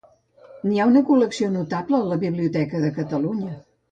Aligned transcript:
N'hi 0.67 0.79
ha 0.83 0.87
una 0.91 1.03
col·lecció 1.09 1.51
notable 1.57 1.99
a 1.99 2.09
la 2.13 2.19
Biblioteca 2.25 2.83
de 2.87 2.93
Catalunya. 2.99 3.53